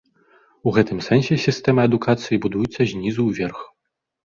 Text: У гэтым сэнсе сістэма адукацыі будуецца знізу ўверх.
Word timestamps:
У 0.71 0.71
гэтым 0.77 1.01
сэнсе 1.07 1.37
сістэма 1.45 1.81
адукацыі 1.89 2.41
будуецца 2.47 2.91
знізу 2.95 3.29
ўверх. 3.31 3.59